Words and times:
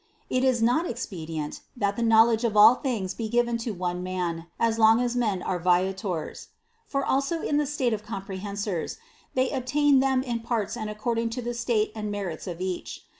It 0.31 0.43
is 0.43 0.63
not 0.63 0.87
ex 0.87 1.05
pedient, 1.05 1.59
that 1.77 1.95
the 1.95 2.01
knowledge 2.01 2.43
of 2.43 2.57
all 2.57 2.73
things 2.73 3.13
be 3.13 3.29
given 3.29 3.59
to 3.59 3.69
one 3.71 4.01
man, 4.01 4.47
as 4.59 4.79
long 4.79 4.99
as 4.99 5.15
men 5.15 5.43
are 5.43 5.59
viators. 5.59 6.47
For 6.87 7.05
also 7.05 7.43
in 7.43 7.57
the 7.57 7.67
state 7.67 7.93
of 7.93 8.03
comprehensors, 8.03 8.97
they 9.35 9.51
obtain 9.51 9.99
them 9.99 10.23
in 10.23 10.39
parts 10.39 10.75
and 10.75 10.89
according 10.89 11.29
to 11.37 11.43
the 11.43 11.53
state 11.53 11.91
and 11.93 12.07
the 12.07 12.11
merits 12.13 12.47
of 12.47 12.59
each. 12.59 13.03